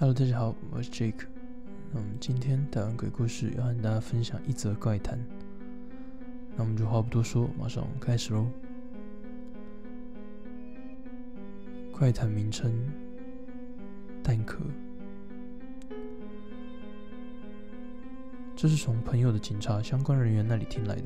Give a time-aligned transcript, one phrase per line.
[0.00, 1.26] Hello，大家好，我是 Jake。
[1.92, 5.18] 那我们今天台湾鬼故事要和大家分享一则怪谈。
[6.56, 8.46] 那我们就话不多说，马上开始喽。
[11.92, 12.72] 怪谈名称：
[14.28, 14.58] 蛋壳。
[18.54, 21.04] 这是从朋友的警察相关人员那里听来的，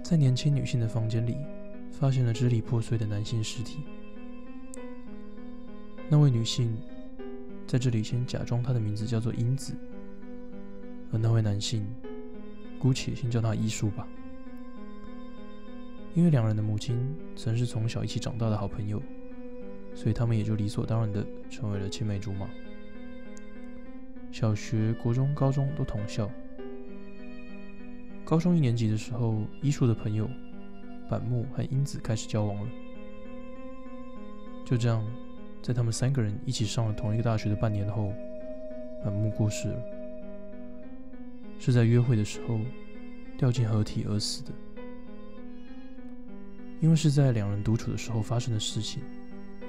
[0.00, 1.34] 在年轻女性的房间里，
[1.90, 3.80] 发现了支离破碎的男性尸体。
[6.08, 6.72] 那位女性
[7.66, 9.74] 在这里先假装她的名字叫做英子，
[11.10, 11.84] 而那位男性
[12.78, 14.06] 姑且先叫他医术吧，
[16.14, 16.96] 因为两人的母亲
[17.34, 19.02] 曾是从小一起长大的好朋友，
[19.94, 22.48] 所以他们也就理所当然的成为了青梅竹马。
[24.30, 26.30] 小学、国中、高中都同校。
[28.24, 30.28] 高中一年级的时候，医术的朋友
[31.08, 32.68] 板木和英子开始交往了，
[34.64, 35.04] 就这样。
[35.60, 38.12] 在他们三个人一起上了同一个大学的半年后，
[39.04, 39.82] 板木过世了，
[41.60, 42.58] 是在约会的时候
[43.38, 44.50] 掉进河体而死的。
[46.80, 49.04] 因为是在两人独处的时候发生的事情，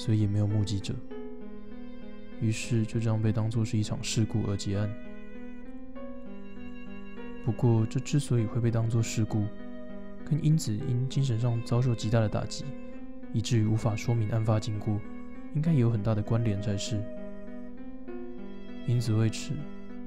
[0.00, 0.94] 所以也没有目击者，
[2.40, 4.90] 于是就这样被当作是一场事故而结案。
[7.44, 9.44] 不过，这之所以会被当作事故，
[10.24, 12.64] 跟英子因精神上遭受极大的打击，
[13.34, 14.98] 以至于无法说明案发经过。
[15.54, 16.98] 应该也有很大的关联才是。
[18.86, 19.52] 因此为此，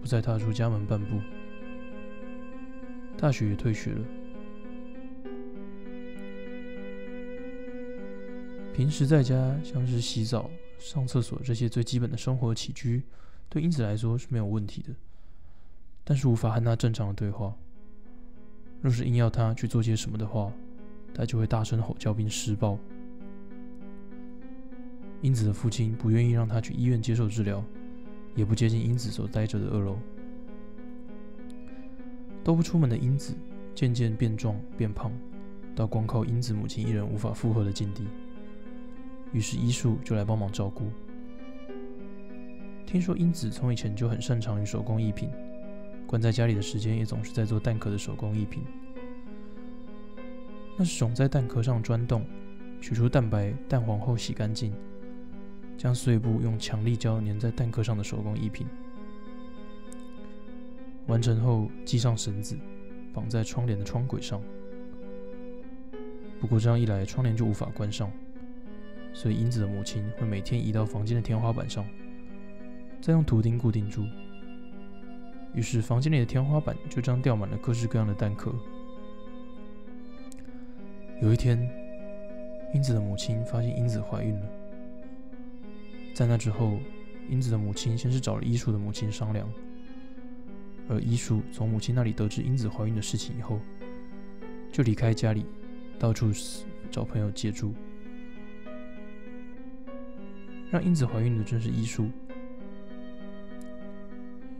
[0.00, 1.18] 不再踏出家门半步。
[3.18, 4.04] 大学也退学了。
[8.74, 13.02] 平时在家，像是洗澡、上厕所这些最基本的生活起居，
[13.48, 14.94] 对英子来说是没有问题的。
[16.02, 17.54] 但是无法和他正常的对话。
[18.80, 20.50] 若是硬要他去做些什么的话，
[21.12, 22.78] 他就会大声吼叫并施暴。
[25.20, 27.62] 英子的父亲不愿意让他去医院接受治疗，
[28.34, 29.98] 也不接近英子所待着的二楼。
[32.42, 33.34] 都不出门的英子
[33.74, 35.12] 渐渐变壮变胖，
[35.76, 38.06] 到光靠英子母亲一人无法负荷的境地。
[39.32, 40.90] 于是医术就来帮忙照顾。
[42.86, 45.30] 听说英子从以前就很擅长于手工艺品，
[46.06, 48.62] 关在家里的时间也总是在做蛋壳的手工艺品。
[50.76, 52.24] 那是种在蛋壳上钻洞，
[52.80, 54.72] 取出蛋白、蛋黄后洗干净。
[55.78, 58.66] 将碎布用强力胶粘在蛋壳上的手工艺品，
[61.06, 62.54] 完成后系上绳子，
[63.14, 64.42] 绑在窗帘的窗轨上。
[66.38, 68.12] 不过这样一来，窗帘就无法关上，
[69.12, 71.84] 所以英子的母亲会每天移到房间的天花板上，
[73.00, 74.04] 再用图钉固定住。
[75.52, 78.54] 于是房间里的天花板就这样吊满了各式各样的蛋壳。
[81.20, 81.58] 有一天，
[82.72, 84.46] 英子的母亲发现英子怀孕了。
[86.14, 86.78] 在那之后，
[87.28, 89.46] 英子的母亲先是找了医术的母亲商量，
[90.88, 93.60] 而医术从母亲那里得知英子怀孕的事情以后，
[94.72, 95.44] 就离开家里，
[95.98, 96.30] 到处
[96.90, 97.74] 找朋友借住。
[100.70, 102.08] 让英子怀孕的正是医术。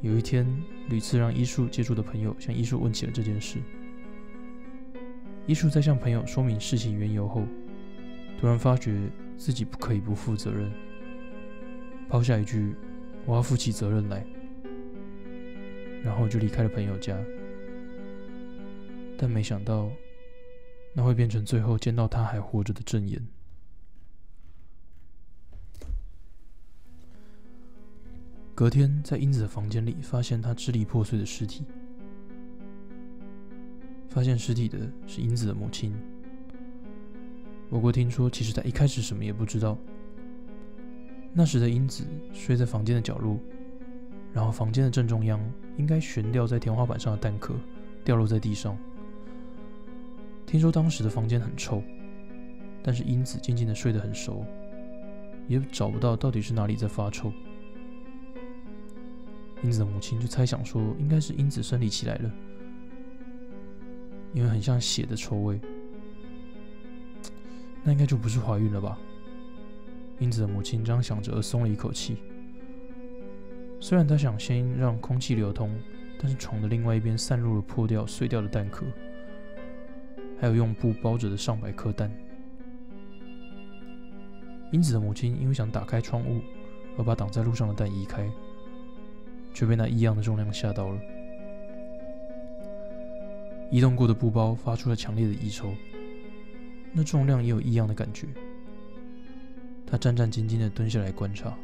[0.00, 0.46] 有一天，
[0.88, 3.58] 屡次让医术借住的朋友向医术问起了这件事。
[5.46, 7.42] 医术在向朋友说明事情缘由后，
[8.40, 10.70] 突然发觉自己不可以不负责任。
[12.08, 12.74] 抛下一句
[13.26, 14.24] “我要负起责任来”，
[16.02, 17.14] 然后就离开了朋友家。
[19.18, 19.90] 但没想到，
[20.94, 23.20] 那会变成最后见到他还活着的证言。
[28.58, 31.64] 隔天，在英子的房间里发现她支离破碎的尸体。
[34.08, 35.94] 发现尸体的是英子的母亲。
[37.70, 39.78] 不过听说，其实他一开始什么也不知道。
[41.32, 42.02] 那时的英子
[42.32, 43.38] 睡在房间的角落，
[44.32, 45.40] 然后房间的正中央
[45.76, 47.54] 应该悬吊在天花板上的蛋壳
[48.02, 48.76] 掉落在地上。
[50.46, 51.80] 听说当时的房间很臭，
[52.82, 54.44] 但是英子静静的睡得很熟，
[55.46, 57.32] 也找不到到底是哪里在发臭。
[59.62, 62.30] 英子的母亲就猜想说，应该是英子生理期来了，
[64.32, 65.60] 因为很像血的臭味，
[67.82, 68.98] 那应该就不是怀孕了吧？
[70.20, 72.18] 英子的母亲这样想着，而松了一口气。
[73.80, 75.76] 虽然她想先让空气流通，
[76.20, 78.86] 但是床的另外一边散入了破掉、碎掉的蛋壳，
[80.40, 82.12] 还有用布包着的上百颗蛋。
[84.72, 86.40] 英子的母亲因为想打开窗户，
[86.96, 88.28] 而把挡在路上的蛋移开，
[89.58, 91.00] 却被那异样的重量吓到了。
[93.72, 95.74] 移动过的布包发出了强烈的异臭，
[96.92, 98.28] 那重量也有异样的感觉。
[99.84, 101.58] 他战战兢兢地蹲下来观察，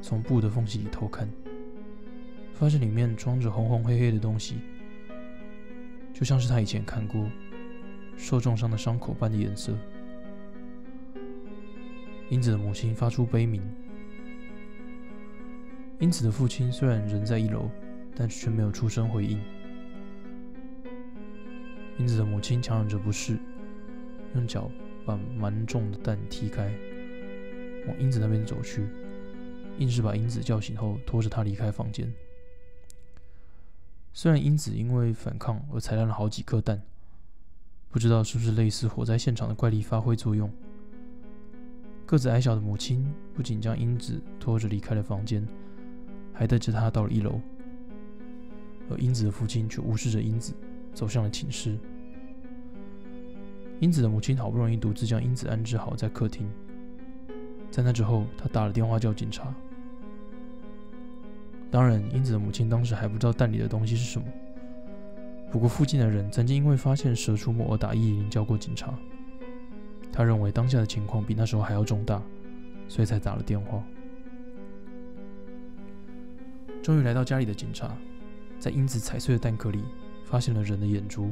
[0.00, 1.28] 从布的缝隙里偷看，
[2.54, 4.60] 发现里面装着红红黑黑的东西，
[6.14, 7.28] 就像是他以前看过
[8.16, 9.76] 受重伤的伤口般的颜色。
[12.28, 13.60] 英子的母亲发出悲鸣。
[16.02, 17.70] 英子的父亲虽然人在一楼，
[18.16, 19.40] 但却没有出声回应。
[21.96, 23.38] 英子的母亲强忍着不适，
[24.34, 24.68] 用脚
[25.06, 26.74] 把蛮重的蛋踢开，
[27.86, 28.88] 往英子那边走去，
[29.78, 32.12] 硬是把英子叫醒后，拖着她离开房间。
[34.12, 36.82] 虽然英子因为反抗而踩烂了好几颗蛋，
[37.90, 40.52] 不知道是不是类似火灾现场的怪力发挥作用。
[42.06, 45.46] 个子矮小的母亲不仅将英子拖着离开了房间，
[46.32, 47.40] 还带着她到了一楼。
[48.90, 50.52] 而英子的父亲却无视着英子，
[50.92, 51.78] 走向了寝室。
[53.80, 56.48] 英子的母亲好不容易独自将英子安置好在客厅，
[57.70, 59.54] 在那之后，她打了电话叫警察。
[61.70, 64.26] 当然，英子的母亲当时还不知道蛋里的东西是什么。
[65.50, 68.94] 不过，附近的人曾经因为发现蛇出没而打一一零叫过警察。
[70.12, 72.22] 他认为当下的情况比那时候还要重大，
[72.88, 73.82] 所以才打了电话。
[76.82, 77.96] 终于来到家里的警察，
[78.58, 79.84] 在英子踩碎的蛋壳里
[80.24, 81.30] 发现了人的眼珠，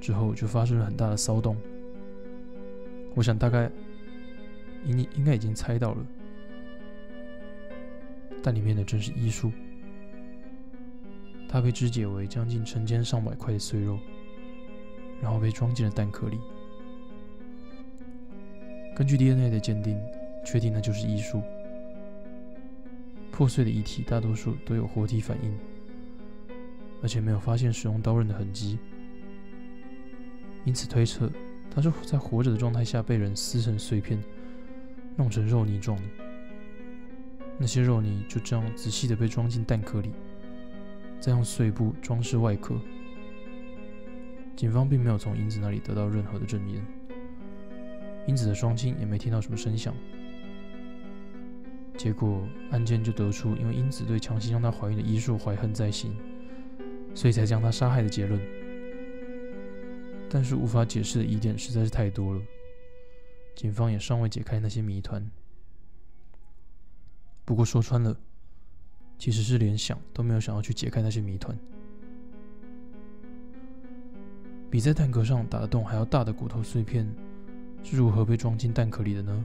[0.00, 1.56] 之后就发生了很大的骚动。
[3.16, 3.68] 我想大概
[4.84, 6.06] 应应该已经猜到了，
[8.40, 9.50] 蛋里面的正是医术，
[11.48, 13.98] 它被肢解为将近成千上百块的碎肉，
[15.20, 16.38] 然后被装进了蛋壳里。
[18.94, 20.00] 根据 DNA 的鉴定，
[20.46, 21.42] 确定那就是医术。
[23.40, 25.58] 破碎的遗体大多数都有活体反应，
[27.02, 28.78] 而且没有发现使用刀刃的痕迹，
[30.66, 31.32] 因此推测
[31.74, 34.22] 他是在活着的状态下被人撕成碎片，
[35.16, 36.02] 弄成肉泥状的。
[37.56, 40.12] 那些肉泥就这样仔细的被装进蛋壳里，
[41.18, 42.78] 再用碎布装饰外壳。
[44.54, 46.84] 警方并没有从英子那里得到任何的证言。
[48.26, 49.94] 英子的双亲也没听到什么声响，
[52.00, 56.16] 结果案件就得出因为英子对强行让她怀孕的医术怀恨在心，
[57.14, 58.40] 所以才将她杀害的结论。
[60.30, 62.40] 但是无法解释的疑点实在是太多了，
[63.54, 65.30] 警方也尚未解开那些谜团。
[67.44, 68.18] 不过说穿了，
[69.18, 71.54] 其实是连想都没有想要去解开那些谜团。
[74.70, 77.06] 比在蛋壳上打的洞还要大的骨头碎片。
[77.82, 79.44] 是如何被装进蛋壳里的呢？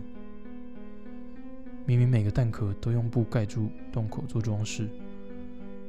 [1.85, 4.89] 明明每个蛋壳都用布盖住洞口做装饰，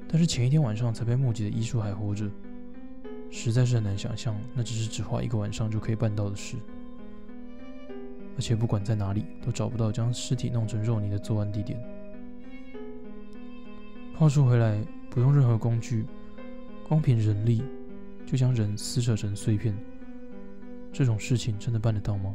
[0.07, 2.31] 但是前一天晚上才被目击的医术还活着，
[3.31, 6.57] 实在是很难想象，那只是只花一个晚上就可以办到的事。
[8.37, 11.81] 而且不管在哪里，都找不到将尸体弄成肉泥的作案地点。
[14.15, 14.79] 话说回来，
[15.09, 16.05] 不用任何工具，
[16.87, 17.63] 光凭人力，
[18.27, 19.75] 就将人撕扯成碎片。
[20.93, 22.35] 这种事情真的办得到吗？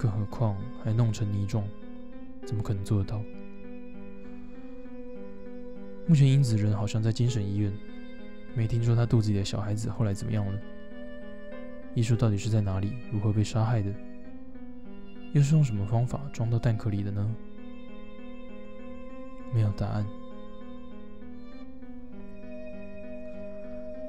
[0.00, 1.62] 更何况还弄成泥状，
[2.46, 3.20] 怎么可能做得到？
[6.06, 7.70] 目前英子人好像在精神医院，
[8.54, 10.58] 没听说他肚子里的小孩子后来怎么样了。
[11.94, 12.94] 艺术到底是在哪里？
[13.12, 13.92] 如何被杀害的？
[15.34, 17.36] 又是用什么方法装到蛋壳里的呢？
[19.52, 20.06] 没有答案。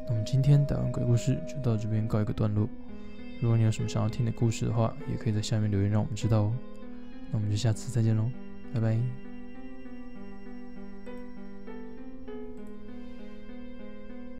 [0.07, 2.65] 那么今天打完鬼故事就到这边告一个段落。
[3.41, 6.55] 如果你有什么想要听的故事的话，也可以在下面留言让我们知道哦。
[7.31, 8.29] 那我们就下次再见喽，
[8.73, 9.30] 拜拜。